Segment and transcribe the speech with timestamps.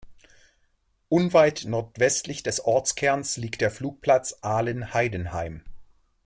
[1.09, 5.63] Unweit nordwestlich des Ortskerns liegt der Flugplatz Aalen-Heidenheim.